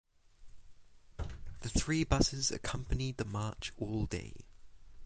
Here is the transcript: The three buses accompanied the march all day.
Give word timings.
The 1.59 1.69
three 1.69 2.03
buses 2.05 2.49
accompanied 2.49 3.17
the 3.17 3.25
march 3.25 3.71
all 3.77 4.07
day. 4.07 4.33